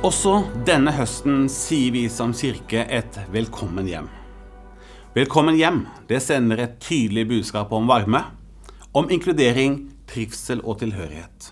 [0.00, 4.06] Også denne høsten sier vi som kirke et velkommen hjem.
[5.12, 8.22] Velkommen hjem det sender et tydelig budskap om varme,
[8.96, 11.50] om inkludering, trivsel og tilhørighet.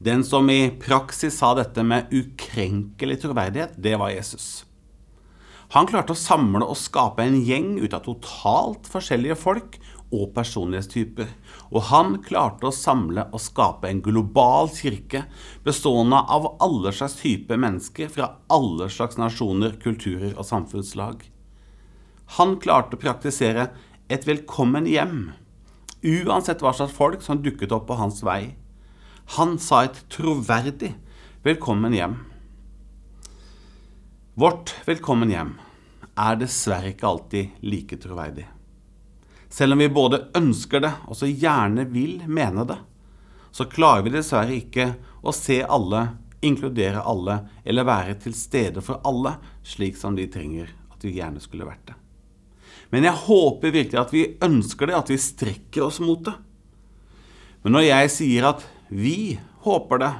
[0.00, 4.64] Den som i praksis sa dette med ukrenkelig troverdighet, det var Jesus.
[5.76, 9.76] Han klarte å samle og skape en gjeng ut av totalt forskjellige folk
[10.14, 11.28] og personlighetstyper.
[11.72, 15.24] Og han klarte å samle og skape en global kirke
[15.66, 21.26] bestående av alle slags typer mennesker fra alle slags nasjoner, kulturer og samfunnslag.
[22.38, 23.70] Han klarte å praktisere
[24.08, 25.30] et velkommen hjem,
[26.04, 28.56] uansett hva slags folk som dukket opp på hans vei.
[29.36, 30.94] Han sa et troverdig
[31.44, 32.18] velkommen hjem.
[34.38, 35.56] Vårt velkommen hjem
[36.18, 38.46] er dessverre ikke alltid like troverdig.
[39.48, 42.78] Selv om vi både ønsker det og så gjerne vil mene det,
[43.50, 44.90] så klarer vi dessverre ikke
[45.24, 46.04] å se alle,
[46.44, 51.40] inkludere alle eller være til stede for alle, slik som de trenger at vi gjerne
[51.42, 51.96] skulle vært det.
[52.92, 56.34] Men jeg håper virkelig at vi ønsker det, at vi strekker oss mot det.
[57.64, 60.12] Men når jeg sier at vi håper det,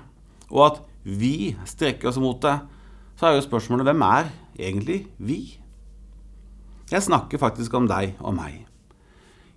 [0.53, 2.59] og at vi strekker oss mot det,
[3.19, 5.41] så er jo spørsmålet hvem er egentlig vi?
[6.89, 8.68] Jeg snakker faktisk om deg og meg.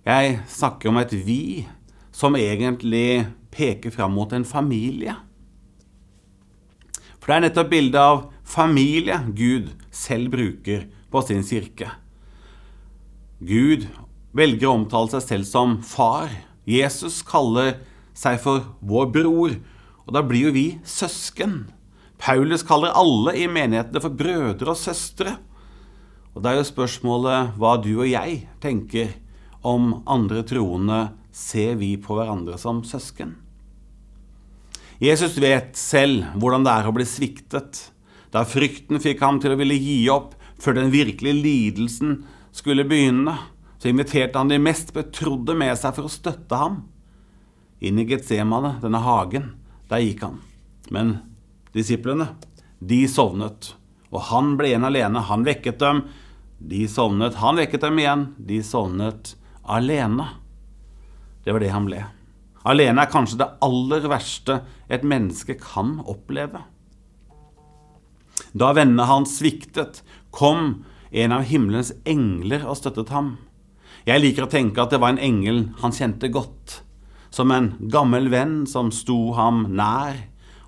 [0.02, 1.62] Jeg snakker om et vi
[2.10, 3.22] som egentlig
[3.54, 5.14] peker fram mot en familie.
[7.22, 11.92] For det er nettopp bildet av familie Gud selv bruker på sin kirke.
[13.38, 13.86] Gud
[14.34, 16.34] velger å omtale seg selv som far.
[16.66, 17.76] Jesus kaller
[18.10, 19.56] seg for vår bror,
[20.02, 21.68] og da blir jo vi søsken.
[22.18, 25.38] Paulus kaller alle i menighetene for brødre og søstre.
[26.34, 29.14] Og da er jo spørsmålet hva du og jeg tenker
[29.62, 31.00] om andre troende
[31.32, 33.36] ser vi på hverandre som søsken.
[35.02, 37.88] Jesus vet selv hvordan det er å bli sviktet.
[38.30, 42.20] Da frykten fikk ham til å ville gi opp før den virkelige lidelsen
[42.54, 43.34] skulle begynne,
[43.82, 46.84] så inviterte han de mest betrodde med seg for å støtte ham.
[47.82, 49.56] Inn i Getsemane, denne hagen,
[49.90, 50.38] der gikk han.
[50.94, 51.16] Men
[51.74, 52.28] disiplene,
[52.78, 53.72] de sovnet.
[54.12, 55.24] Og han ble igjen alene.
[55.26, 56.04] Han vekket dem.
[56.62, 57.40] De sovnet.
[57.42, 58.26] Han vekket dem igjen.
[58.38, 59.34] De sovnet
[59.64, 60.28] alene.
[61.44, 62.02] Det var det han ble.
[62.68, 64.60] Alene er kanskje det aller verste
[64.92, 66.62] et menneske kan oppleve.
[68.54, 73.36] Da vennene hans sviktet, kom en av himmelens engler og støttet ham.
[74.08, 76.80] Jeg liker å tenke at det var en engel han kjente godt,
[77.32, 80.16] som en gammel venn som sto ham nær,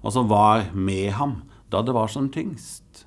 [0.04, 3.04] og som var med ham da det var som tyngst.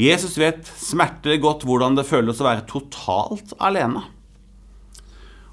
[0.00, 4.02] Jesus vet smertelig godt hvordan det føles å være totalt alene.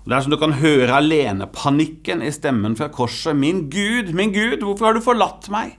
[0.07, 3.35] Det er som du kan høre alenepanikken i stemmen fra korset.
[3.35, 5.73] Min Gud, min Gud, hvorfor har du forlatt meg?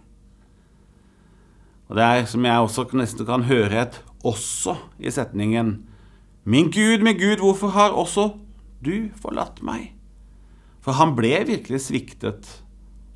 [1.89, 5.87] Og det er som jeg også nesten kan høre et 'også' i setningen.
[6.45, 8.37] Min Gud, min Gud, hvorfor har også
[8.85, 9.95] du forlatt meg?
[10.81, 12.63] For han ble virkelig sviktet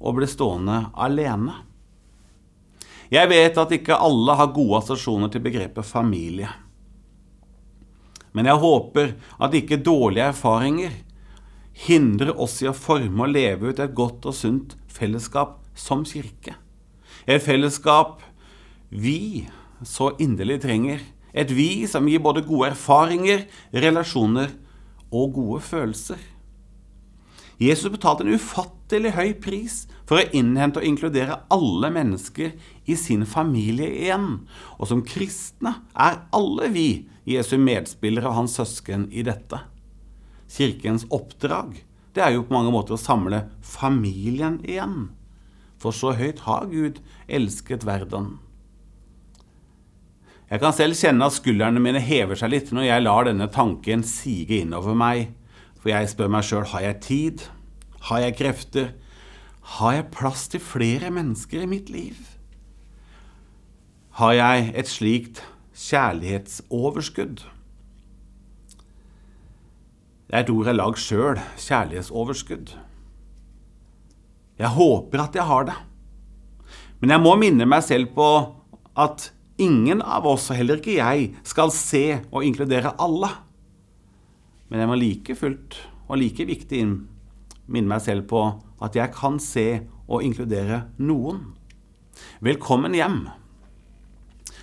[0.00, 1.52] og ble stående alene.
[3.10, 6.48] Jeg vet at ikke alle har gode assosiasjoner til begrepet familie.
[8.32, 10.94] Men jeg håper at ikke dårlige erfaringer
[11.86, 16.56] hindrer oss i å forme og leve ut et godt og sunt fellesskap som kirke.
[17.26, 18.20] Et fellesskap
[18.92, 19.48] vi
[19.84, 21.00] så inderlig trenger.
[21.32, 24.52] Et vi som gir både gode erfaringer, relasjoner
[25.12, 26.20] og gode følelser.
[27.62, 33.24] Jesus betalte en ufattelig høy pris for å innhente og inkludere alle mennesker i sin
[33.28, 34.42] familie igjen.
[34.78, 36.88] Og som kristne er alle vi
[37.28, 39.60] Jesu medspillere og hans søsken i dette.
[40.52, 41.82] Kirkens oppdrag
[42.12, 45.12] det er jo på mange måter å samle familien igjen.
[45.80, 48.36] For så høyt har Gud elsket verden.
[50.52, 54.04] Jeg kan selv kjenne at skuldrene mine hever seg litt når jeg lar denne tanken
[54.04, 55.30] sige innover meg.
[55.80, 57.46] For jeg spør meg sjøl har jeg tid?
[58.10, 58.92] Har jeg krefter?
[59.78, 62.20] Har jeg plass til flere mennesker i mitt liv?
[64.12, 65.38] Har jeg et slikt
[65.72, 67.46] kjærlighetsoverskudd.
[70.28, 72.74] Det er et ord jeg lager sjøl kjærlighetsoverskudd.
[74.60, 75.78] Jeg håper at jeg har det.
[77.00, 78.28] Men jeg må minne meg selv på
[79.00, 83.32] at ingen av oss, og heller ikke jeg, skal se og inkludere alle.
[84.68, 88.44] Men jeg må like fullt og like viktig minne meg selv på
[88.82, 91.46] at jeg kan se og inkludere noen.
[92.44, 93.22] Velkommen hjem.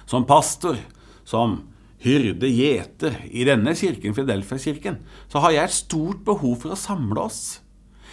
[0.09, 0.79] Som pastor
[1.27, 1.59] som
[2.01, 7.27] hyrde, gjeter i denne kirken, Fidelfia-kirken, så har jeg et stort behov for å samle
[7.27, 7.59] oss.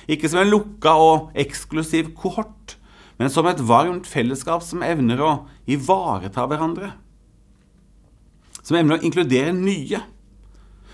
[0.04, 2.76] Ikke som en lukka og eksklusiv kohort,
[3.16, 5.32] men som et varmt fellesskap som evner å
[5.72, 6.92] ivareta hverandre.
[8.60, 10.02] Som evner å inkludere nye.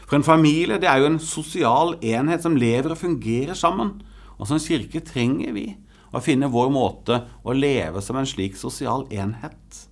[0.07, 3.97] For en familie det er jo en sosial enhet som lever og fungerer sammen.
[4.39, 5.73] Og som kirke trenger vi
[6.13, 9.89] å finne vår måte å leve som en slik sosial enhet.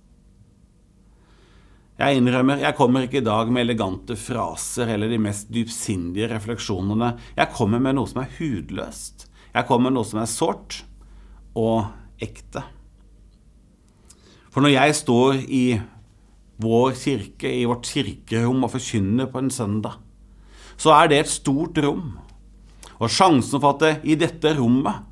[2.01, 7.11] Jeg innrømmer, jeg kommer ikke i dag med elegante fraser eller de mest dypsindige refleksjonene.
[7.37, 9.27] Jeg kommer med noe som er hudløst.
[9.53, 10.79] Jeg kommer med noe som er sårt
[11.53, 12.63] og ekte.
[14.49, 15.65] For når jeg står i
[16.61, 19.99] vår kirke, i vårt kirkerom og forkynner på en søndag,
[20.81, 22.15] så er det et stort rom.
[22.97, 25.05] Og sjansen for at det i dette rommet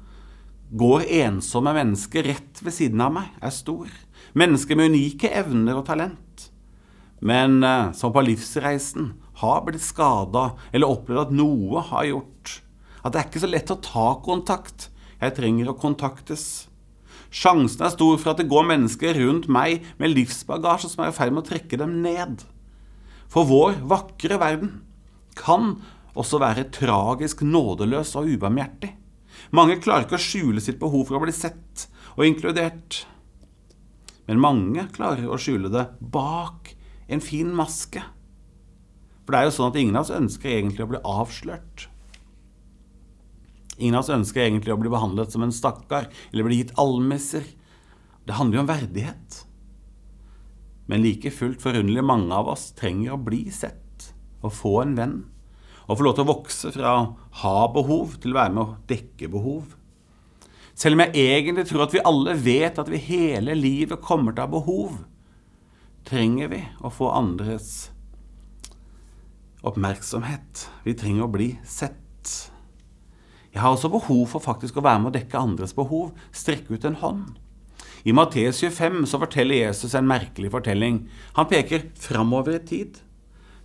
[0.80, 3.94] går ensomme mennesker rett ved siden av meg, er stor.
[4.34, 6.18] Mennesker med unike evner og talent
[7.20, 12.56] men eh, som på livsreisen har blitt skada eller opplevd at noe har gjort.
[13.04, 14.90] At det er ikke så lett å ta kontakt.
[15.20, 16.46] Jeg trenger å kontaktes.
[17.30, 21.16] Sjansen er stor for at det går mennesker rundt meg med livsbagasje som er i
[21.16, 22.44] ferd med å trekke dem ned.
[23.30, 24.80] For vår vakre verden
[25.38, 25.76] kan
[26.20, 28.96] også være tragisk nådeløs og ubarmhjertig.
[29.56, 31.86] Mange klarer ikke å skjule sitt behov for å bli sett
[32.18, 33.04] og inkludert.
[34.28, 36.74] Men mange klarer å skjule det bak
[37.10, 38.04] en fin maske.
[39.26, 41.88] For det er jo sånn at ingen av oss ønsker egentlig å bli avslørt.
[43.80, 47.46] Ingen av oss ønsker egentlig å bli behandlet som en stakkar eller bli gitt almisser.
[48.26, 49.42] Det handler jo om verdighet.
[50.90, 54.10] Men like fullt forunderlig mange av oss trenger å bli sett
[54.42, 55.20] og få en venn.
[55.90, 57.06] Og få lov til å vokse fra å
[57.42, 59.76] ha behov til å være med å dekke behov.
[60.80, 64.46] Selv om jeg egentlig tror at vi alle vet at vi hele livet kommer til
[64.46, 65.00] å ha behov,
[66.10, 67.92] trenger vi å få andres
[69.62, 70.66] oppmerksomhet.
[70.86, 72.32] Vi trenger å bli sett.
[73.54, 76.88] Jeg har også behov for faktisk å være med å dekke andres behov, strekke ut
[76.88, 77.38] en hånd.
[78.08, 81.04] I Matteus 25 så forteller Jesus en merkelig fortelling.
[81.38, 83.02] Han peker framover i tid,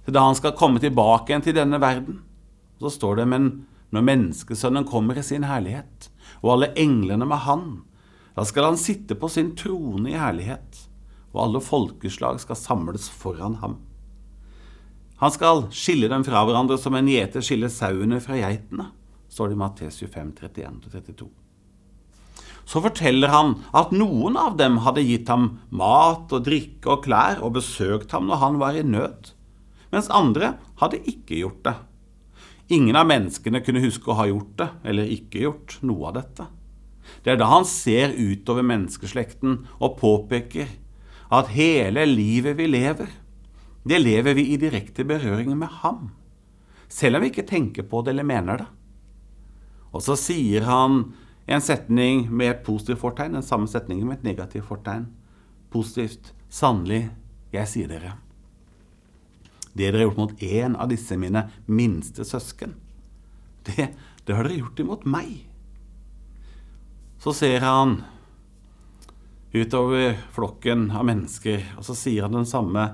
[0.04, 2.20] til da han skal komme tilbake igjen til denne verden.
[2.82, 3.52] Så står det, men
[3.94, 6.10] når menneskesønnen kommer i sin herlighet,
[6.42, 7.68] og alle englene med han,
[8.34, 10.88] da skal han sitte på sin trone i herlighet
[11.34, 13.78] og alle folkeslag skal samles foran ham.
[15.22, 18.90] Han skal skille dem fra hverandre som en gjeter skiller sauene fra geitene,
[19.30, 21.30] står det i Mattes 25, 31-32.
[22.64, 27.42] Så forteller han at noen av dem hadde gitt ham mat og drikke og klær
[27.44, 29.34] og besøkt ham når han var i nød,
[29.92, 31.74] mens andre hadde ikke gjort det.
[32.72, 36.46] Ingen av menneskene kunne huske å ha gjort det, eller ikke gjort noe av dette.
[37.24, 40.70] Det er da han ser utover menneskeslekten og påpeker
[41.32, 43.10] at hele livet vi lever,
[43.84, 46.08] det lever vi i direkte berøring med ham.
[46.88, 48.68] Selv om vi ikke tenker på det eller mener det.
[49.94, 51.12] Og så sier han
[51.46, 55.06] en setning med et positivt fortegn, den samme setningen med et negativt fortegn.
[55.70, 56.32] Positivt.
[56.48, 57.08] Sannelig,
[57.52, 58.14] jeg sier dere.
[59.74, 62.76] Det dere har gjort mot én av disse mine minste søsken,
[63.66, 63.88] det,
[64.24, 65.48] det har dere gjort imot meg.
[67.18, 67.98] Så ser han
[69.54, 71.62] utover flokken av mennesker.
[71.78, 72.88] Og så sier han den samme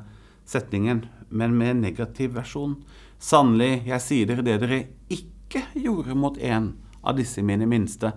[0.49, 2.77] setningen, men med en negativ versjon.
[3.21, 8.13] Sannelig, jeg sier dere det dere ikke gjorde mot en av disse mine minste,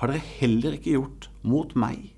[0.00, 2.14] har dere heller ikke gjort mot meg.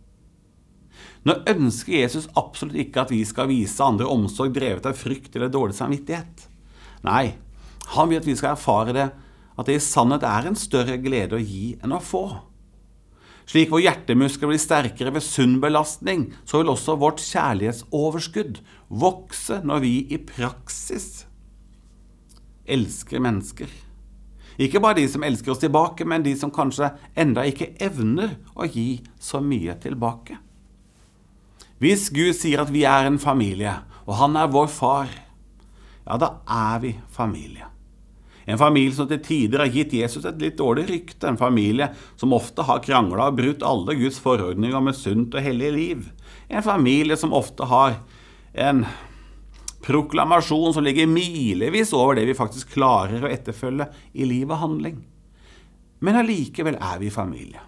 [1.27, 5.51] Nå ønsker Jesus absolutt ikke at vi skal vise andre omsorg drevet av frykt eller
[5.51, 6.47] dårlig samvittighet.
[7.07, 7.35] Nei,
[7.97, 9.09] han vil at vi skal erfare det,
[9.59, 12.25] at det i sannhet er en større glede å gi enn å få.
[13.49, 19.83] Slik vår hjertemuskler blir sterkere ved sunn belastning, så vil også vårt kjærlighetsoverskudd vokse når
[19.85, 21.25] vi i praksis
[22.69, 23.71] elsker mennesker.
[24.63, 28.69] Ikke bare de som elsker oss tilbake, men de som kanskje enda ikke evner å
[28.69, 30.39] gi så mye tilbake.
[31.83, 35.09] Hvis Gud sier at vi er en familie, og Han er vår far,
[36.07, 37.72] ja, da er vi familie.
[38.47, 41.29] En familie som til tider har gitt Jesus et litt dårlig rykte.
[41.29, 45.45] En familie som ofte har krangla og brutt alle Guds forordninger om et sunt og
[45.45, 46.05] hellig liv.
[46.51, 48.01] En familie som ofte har
[48.53, 48.85] en
[49.83, 55.03] proklamasjon som ligger milevis over det vi faktisk klarer å etterfølge i liv og handling.
[56.03, 57.63] Men allikevel er vi familie.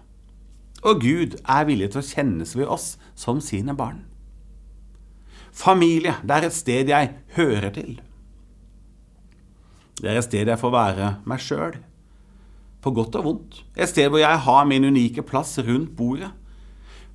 [0.85, 4.03] Og Gud er villig til å kjennes ved oss som sine barn.
[5.55, 7.95] Familie, det er et sted jeg hører til.
[10.01, 11.77] Det er et sted jeg får være meg sjøl,
[12.83, 13.61] på godt og vondt.
[13.77, 16.33] Et sted hvor jeg har min unike plass rundt bordet.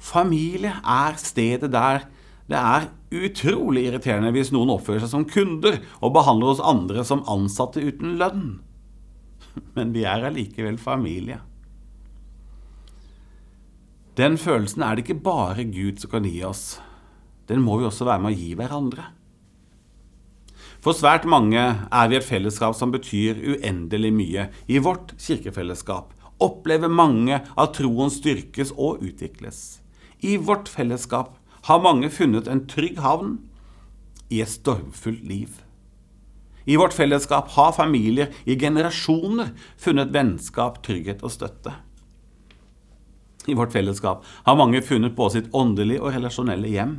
[0.01, 2.09] Familie er stedet der
[2.51, 7.23] det er utrolig irriterende hvis noen oppfører seg som kunder og behandler oss andre som
[7.31, 8.49] ansatte uten lønn.
[9.77, 11.39] Men vi er allikevel familie.
[14.19, 16.81] Den følelsen er det ikke bare Gud som kan gi oss.
[17.47, 19.07] Den må vi også være med å gi hverandre.
[20.81, 24.47] For svært mange er vi et fellesskap som betyr uendelig mye.
[24.65, 29.83] I vårt kirkefellesskap opplever mange at troen styrkes og utvikles.
[30.25, 31.37] I vårt fellesskap
[31.69, 33.37] har mange funnet en trygg havn
[34.33, 35.61] i et stormfullt liv.
[36.65, 41.77] I vårt fellesskap har familier i generasjoner funnet vennskap, trygghet og støtte.
[43.49, 46.95] I vårt fellesskap har mange funnet både sitt åndelige og relasjonelle hjem.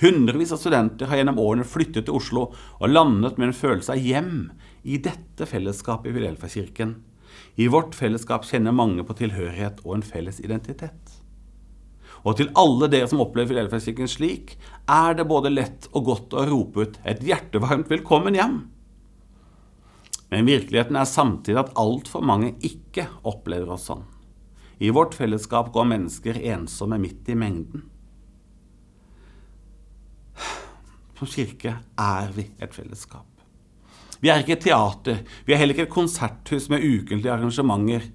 [0.00, 4.02] Hundrevis av studenter har gjennom årene flyttet til Oslo og landet med en følelse av
[4.04, 4.50] hjem
[4.84, 6.98] i dette fellesskapet i Fidelfa-kirken.
[7.56, 11.16] I vårt fellesskap kjenner mange på tilhørighet og en felles identitet.
[12.28, 16.44] Og til alle dere som opplever Fidelfa-kirken slik, er det både lett og godt å
[16.48, 18.60] rope ut et hjertevarmt velkommen hjem.
[20.28, 24.04] Men virkeligheten er samtidig at altfor mange ikke opplever oss sånn.
[24.76, 27.86] I vårt fellesskap går mennesker ensomme midt i mengden.
[31.16, 33.26] Som kirke er vi et fellesskap.
[34.20, 38.06] Vi er ikke et teater, vi er heller ikke et konserthus med ukentlige arrangementer.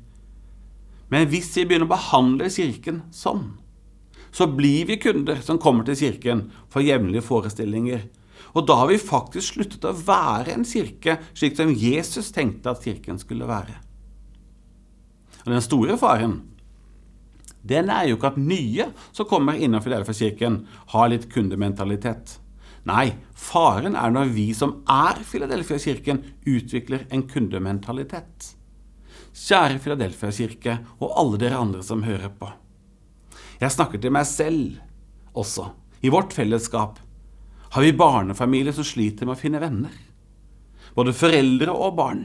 [1.11, 3.51] Men hvis vi begynner å behandle Kirken sånn,
[4.31, 8.07] så blir vi kunder som kommer til Kirken for jevnlige forestillinger.
[8.55, 12.83] Og da har vi faktisk sluttet å være en kirke slik som Jesus tenkte at
[12.83, 13.77] Kirken skulle være.
[15.45, 16.39] Og Den store faren
[17.61, 20.55] den er jo ikke at nye som kommer innenfor Filadelfia-kirken,
[20.95, 22.39] har litt kundementalitet.
[22.89, 28.55] Nei, faren er når vi som er Filadelfia-kirken, utvikler en kundementalitet.
[29.37, 32.49] Kjære Filadelfia-kirke og alle dere andre som hører på.
[33.61, 34.79] Jeg snakker til meg selv
[35.37, 35.69] også.
[36.01, 36.97] I vårt fellesskap
[37.71, 39.93] har vi barnefamilier som sliter med å finne venner.
[40.97, 42.23] Både foreldre og barn.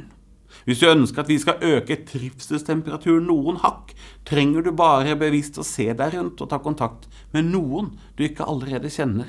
[0.65, 3.93] Hvis du ønsker at vi skal øke trivselstemperaturen noen hakk,
[4.27, 7.05] trenger du bare bevisst å se deg rundt og ta kontakt
[7.37, 9.29] med noen du ikke allerede kjenner.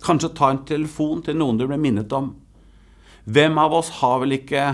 [0.00, 2.32] Kanskje ta en telefon til noen du ble minnet om.
[3.28, 4.64] Hvem av oss har vel ikke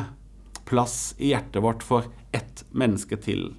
[0.68, 2.06] plass i hjertet vårt for
[2.36, 3.50] ett menneske til?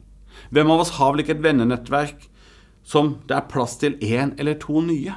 [0.54, 2.28] Hvem av oss har vel ikke et vennenettverk
[2.88, 5.16] som det er plass til én eller to nye?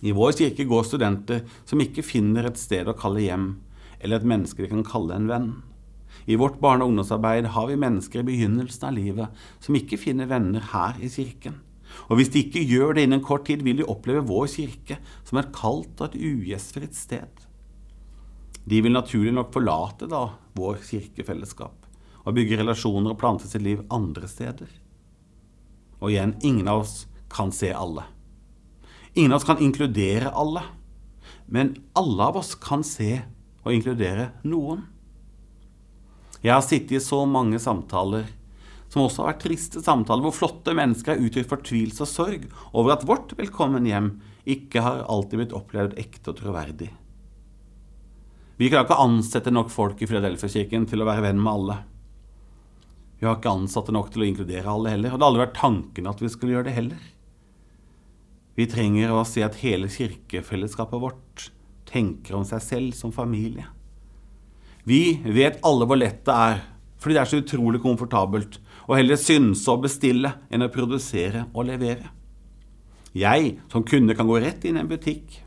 [0.00, 3.50] I vår kirke går studenter som ikke finner et sted å kalle hjem,
[4.00, 5.50] eller et menneske de kan kalle en venn.
[6.24, 10.30] I vårt barne- og ungdomsarbeid har vi mennesker i begynnelsen av livet som ikke finner
[10.30, 11.60] venner her i kirken.
[12.08, 15.40] Og hvis de ikke gjør det innen kort tid, vil de oppleve vår kirke som
[15.40, 17.46] et kaldt og et ugjestfritt sted.
[18.70, 20.26] De vil naturlig nok forlate da
[20.58, 21.76] vår kirkefellesskap
[22.20, 24.68] og bygge relasjoner og plante sitt liv andre steder.
[26.00, 26.94] Og igjen, ingen av oss
[27.32, 28.04] kan se alle.
[29.14, 30.62] Ingen av oss kan inkludere alle.
[31.50, 33.22] Men alle av oss kan se
[33.64, 34.84] og inkludere noen.
[36.40, 38.28] Jeg har sittet i så mange samtaler
[38.90, 42.96] som også har vært triste samtaler hvor flotte mennesker har uttrykt fortvilelse og sorg over
[42.96, 44.16] at vårt velkommen hjem
[44.50, 46.90] ikke har alltid blitt opplevd ekte og troverdig.
[48.60, 51.76] Vi kan ikke ansette nok folk i Filadelfia-kirken til å være venn med alle.
[53.20, 55.58] Vi har ikke ansatte nok til å inkludere alle heller, og det har aldri vært
[55.60, 57.06] tanken at vi skulle gjøre det heller.
[58.58, 61.46] Vi trenger å si at hele kirkefellesskapet vårt
[61.88, 63.64] tenker om seg selv som familie.
[64.84, 66.62] Vi vet alle hvor lett det er,
[67.00, 68.58] fordi det er så utrolig komfortabelt
[68.90, 72.10] og heller synse og bestille enn å produsere og levere.
[73.14, 75.38] Jeg som kunde kan gå rett inn i en butikk.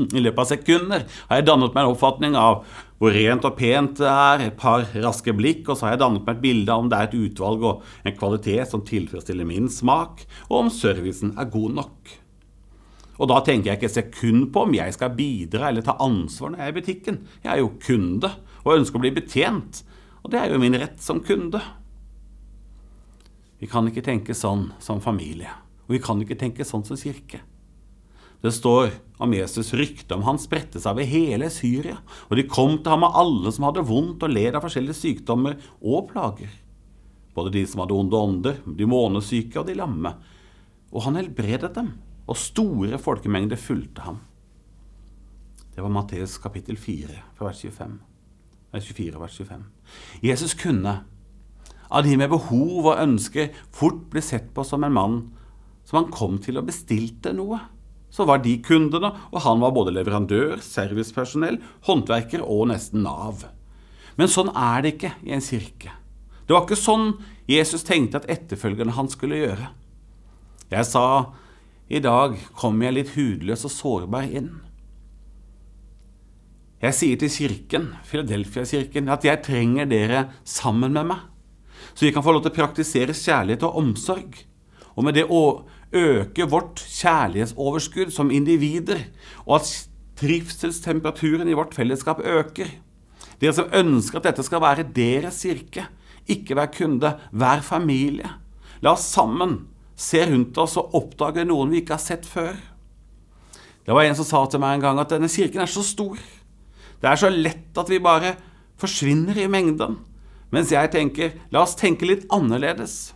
[0.00, 2.64] I løpet av sekunder har jeg dannet meg en oppfatning av
[3.00, 6.26] hvor rent og pent det er, et par raske blikk, og så har jeg dannet
[6.26, 9.70] meg et bilde av om det er et utvalg og en kvalitet som tilfredsstiller min
[9.72, 12.12] smak, og om servicen er god nok.
[13.20, 16.52] Og da tenker jeg ikke et sekund på om jeg skal bidra eller ta ansvar
[16.52, 17.18] når jeg er i butikken.
[17.44, 18.30] Jeg er jo kunde
[18.64, 19.82] og ønsker å bli betjent,
[20.20, 21.60] og det er jo min rett som kunde.
[23.60, 25.52] Vi kan ikke tenke sånn som familie,
[25.86, 27.42] og vi kan ikke tenke sånn som kirke.
[28.40, 31.98] Det står om Jesus rykte om han spredte seg over hele Syria,
[32.30, 35.58] og de kom til ham med alle som hadde vondt og led av forskjellige sykdommer
[35.80, 36.54] og plager.
[37.36, 40.14] Både de som hadde onde ånder, de månesyke og de lamme.
[40.90, 41.92] Og han helbredet dem,
[42.24, 44.22] og store folkemengder fulgte ham.
[45.74, 48.00] Det var Matteus kapittel 4, vers 25.
[48.72, 49.68] 24, vers 25.
[50.24, 50.96] Jesus kunne
[51.90, 55.20] av de med behov og ønsker fort ble sett på som en mann
[55.88, 57.58] som han kom til og bestilte noe.
[58.10, 63.44] Så var de kundene, og han var både leverandør, servicepersonell, håndverker og nesten Nav.
[64.18, 65.94] Men sånn er det ikke i en kirke.
[66.46, 67.12] Det var ikke sånn
[67.50, 69.70] Jesus tenkte at etterfølgerne han skulle gjøre.
[70.70, 71.04] Jeg sa
[71.90, 74.52] i dag kommer jeg litt hudløs og sårbar inn.
[76.80, 81.26] Jeg sier til kirken, Filadelfia-kirken, at jeg trenger dere sammen med meg.
[81.94, 84.40] Så vi kan få lov til å praktisere kjærlighet og omsorg.
[84.96, 89.06] Og med det å øke vårt kjærlighetsoverskudd som individer,
[89.46, 89.72] og at
[90.20, 92.70] trivselstemperaturen i vårt fellesskap øker.
[93.40, 95.86] Dere som ønsker at dette skal være deres kirke,
[96.30, 98.28] ikke hver kunde, hver familie.
[98.84, 99.62] La oss sammen
[100.00, 102.54] se rundt oss og oppdage noen vi ikke har sett før.
[103.84, 106.20] Det var en som sa til meg en gang at denne kirken er så stor.
[107.00, 108.34] Det er så lett at vi bare
[108.80, 109.98] forsvinner i mengden.
[110.50, 113.12] Mens jeg tenker la oss tenke litt annerledes.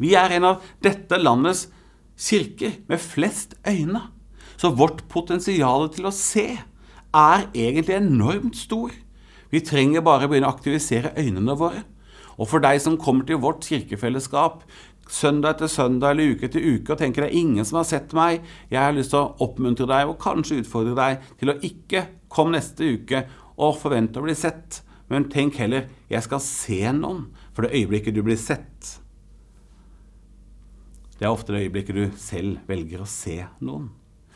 [0.00, 1.68] Vi er en av dette landets
[2.18, 4.08] kirker med flest øyne.
[4.56, 8.92] Så vårt potensial til å se er egentlig enormt stor.
[9.50, 11.84] Vi trenger bare begynne å aktivisere øynene våre.
[12.34, 14.64] Og for deg som kommer til vårt kirkefellesskap
[15.10, 18.14] søndag etter søndag eller uke etter uke og tenker det er ingen som har sett
[18.16, 22.06] meg, jeg har lyst til å oppmuntre deg og kanskje utfordre deg til å ikke
[22.32, 24.80] komme neste uke og forvente å bli sett,
[25.12, 28.98] men tenk heller jeg skal se noen for det øyeblikket du blir sett.
[31.18, 33.90] Det er ofte det øyeblikket du selv velger å se noen.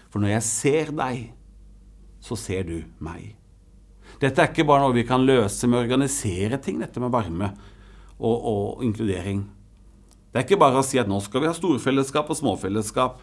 [0.08, 1.26] For når jeg ser deg,
[2.22, 3.34] så ser du meg.
[4.22, 7.52] Dette er ikke bare noe vi kan løse med å organisere ting, dette med varme
[8.18, 9.44] og, og inkludering.
[10.32, 13.20] Det er ikke bare å si at nå skal vi ha storfellesskap og småfellesskap.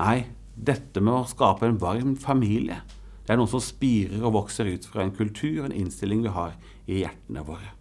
[0.00, 2.82] Nei, dette med å skape en varm familie,
[3.24, 6.34] det er noe som spirer og vokser ut fra en kultur og en innstilling vi
[6.34, 7.72] har i hjertene våre.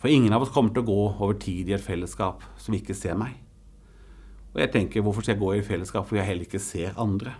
[0.00, 2.96] For ingen av oss kommer til å gå over tid i et fellesskap som ikke
[2.96, 3.36] ser meg.
[4.54, 7.36] Og jeg tenker, hvorfor skal jeg gå i fellesskap hvor jeg heller ikke ser andre?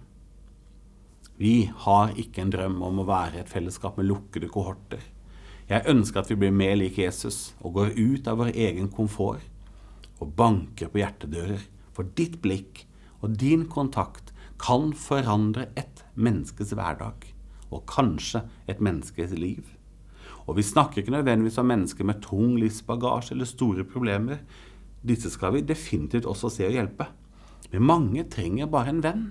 [1.40, 5.00] Vi har ikke en drøm om å være et fellesskap med lukkede kohorter.
[5.71, 9.47] Jeg ønsker at vi blir mer lik Jesus og går ut av vår egen komfort
[10.21, 11.62] og banker på hjertedører.
[11.97, 12.85] For ditt blikk
[13.25, 17.25] og din kontakt kan forandre et menneskes hverdag,
[17.70, 19.64] og kanskje et menneskes liv.
[20.46, 24.42] Og vi snakker ikke nødvendigvis om mennesker med tung livsbagasje eller store problemer.
[25.06, 27.06] Disse skal vi definitivt også se og hjelpe.
[27.70, 29.26] Men mange trenger bare en venn,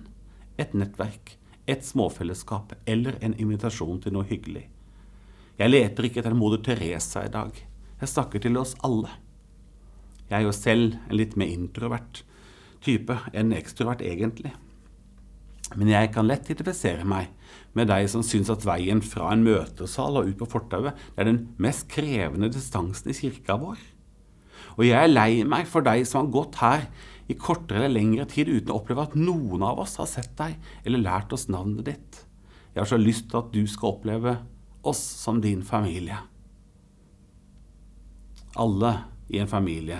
[0.58, 1.36] et nettverk,
[1.68, 4.70] et småfellesskap eller en invitasjon til noe hyggelig.
[5.60, 7.52] Jeg leter ikke etter moder Teresa i dag.
[8.00, 9.12] Jeg snakker til oss alle.
[10.30, 12.24] Jeg er jo selv en litt mer introvert
[12.86, 14.54] type enn ekstrovert egentlig.
[15.78, 17.30] Men jeg kan lett identifisere meg
[17.78, 21.44] med deg som syns at veien fra en møtesal og ut på fortauet er den
[21.62, 23.78] mest krevende distansen i kirka vår.
[24.80, 26.88] Og jeg er lei meg for deg som har gått her
[27.30, 30.58] i kortere eller lengre tid uten å oppleve at noen av oss har sett deg
[30.84, 32.24] eller lært oss navnet ditt.
[32.74, 34.40] Jeg har så lyst til at du skal oppleve
[34.90, 36.18] oss som din familie.
[38.58, 38.96] Alle
[39.30, 40.00] i en familie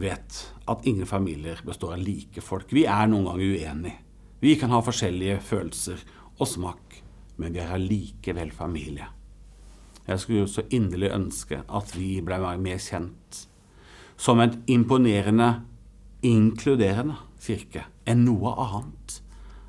[0.00, 2.72] vet at ingen familier består av like folk.
[2.72, 3.98] Vi er noen ganger uenige.
[4.40, 6.00] Vi kan ha forskjellige følelser
[6.38, 7.00] og smak,
[7.36, 9.10] men vi er allikevel familie.
[10.06, 13.44] Jeg skulle så inderlig ønske at vi ble mer kjent
[14.20, 15.62] som en imponerende,
[16.26, 19.20] inkluderende kirke enn noe annet.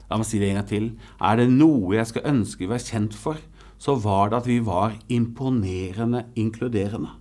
[0.10, 0.88] La meg si det en gang til.
[1.24, 3.40] Er det noe jeg skal ønske vi var kjent for,
[3.82, 7.14] så var det at vi var imponerende inkluderende.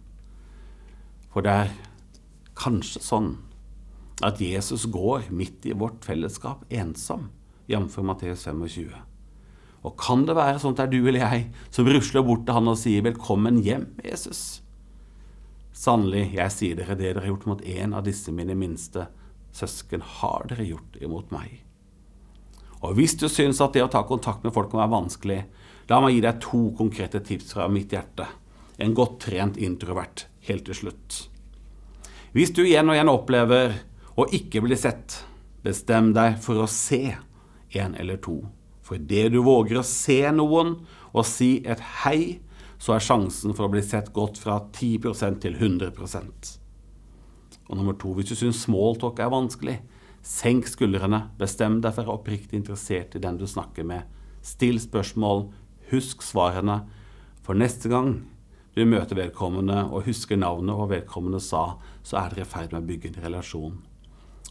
[1.30, 1.70] For det er
[2.60, 3.30] kanskje sånn
[4.24, 7.30] at Jesus går midt i vårt fellesskap ensom,
[7.70, 7.96] jf.
[8.04, 8.90] Matteus 25.
[9.80, 12.56] Og kan det være sånn at det er du eller jeg som rusler bort til
[12.58, 14.60] han og sier 'Velkommen hjem, Jesus'?
[15.72, 19.06] Sannelig, jeg sier dere, det dere har gjort mot en av disse mine minste
[19.52, 21.62] søsken, har dere gjort imot meg.
[22.82, 25.44] Og hvis du syns at det å ta kontakt med folk kan være vanskelig,
[25.88, 28.26] la meg gi deg to konkrete tips fra mitt hjerte.
[28.78, 31.29] En godt trent introvert helt til slutt.
[32.30, 33.72] Hvis du igjen og igjen opplever
[34.14, 35.16] å ikke bli sett,
[35.66, 37.16] bestem deg for å se
[37.74, 38.36] en eller to.
[38.86, 40.76] For idet du våger å se noen
[41.10, 42.38] og si et hei,
[42.78, 46.52] så er sjansen for å bli sett gått fra 10% til 100%
[47.68, 49.80] Og nummer to, hvis du syns smalltalk er vanskelig,
[50.22, 54.06] senk skuldrene, bestem deg for å være oppriktig interessert i den du snakker med.
[54.42, 55.48] Still spørsmål,
[55.90, 56.84] husk svarene,
[57.42, 58.20] for neste gang
[58.76, 62.84] du møter vedkommende og husker navnet og vedkommende sa, så er dere i ferd med
[62.84, 63.80] å bygge en relasjon.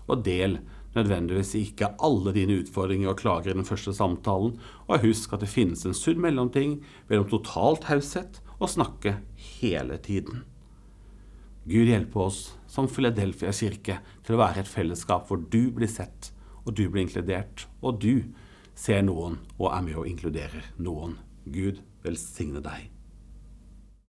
[0.09, 0.59] Og del
[0.97, 4.55] nødvendigvis ikke alle dine utfordringer og klager i den første samtalen,
[4.89, 6.79] og husk at det finnes en sunn mellomting
[7.11, 9.19] mellom total taushet og snakke
[9.61, 10.43] hele tiden.
[11.69, 16.31] Gud hjelpe oss som Philadelphia kirke til å være et fellesskap hvor du blir sett,
[16.65, 18.25] og du blir inkludert, og du
[18.75, 21.19] ser noen og er med og inkluderer noen.
[21.49, 22.98] Gud velsigne deg.